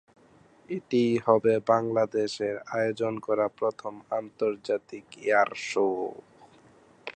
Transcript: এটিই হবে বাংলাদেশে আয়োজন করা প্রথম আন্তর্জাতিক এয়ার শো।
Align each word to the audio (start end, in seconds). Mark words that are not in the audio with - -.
এটিই 0.69 1.13
হবে 1.27 1.53
বাংলাদেশে 1.71 2.49
আয়োজন 2.71 3.13
করা 3.27 3.45
প্রথম 3.59 3.93
আন্তর্জাতিক 4.19 5.05
এয়ার 5.23 5.49
শো। 5.69 5.87